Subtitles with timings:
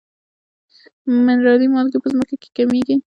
[1.25, 2.95] منرالي مالګې په ځمکه کې کمیږي.